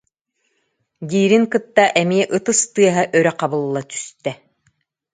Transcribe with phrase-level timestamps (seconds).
[1.09, 4.31] диирин кытта эмиэ ытыс тыаһа өрө хабылла түстэ